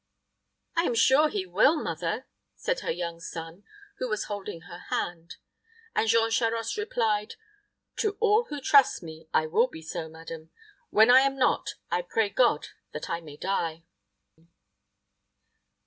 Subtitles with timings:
[0.75, 3.63] "I am sure he will, mother," said her young son,
[3.99, 5.35] who was holding her hand;
[5.95, 7.35] and Jean Charost replied,
[7.97, 10.49] "To all who trust me, I will be so, madam.
[10.89, 13.83] When I am not, I pray God that I may die."